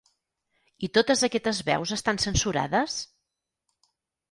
[0.87, 2.99] I totes aquestes veus estan censurades?